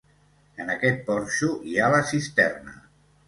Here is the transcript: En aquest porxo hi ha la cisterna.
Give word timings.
En 0.63 0.71
aquest 0.75 1.03
porxo 1.09 1.51
hi 1.71 1.77
ha 1.83 1.91
la 1.97 2.01
cisterna. 2.13 2.77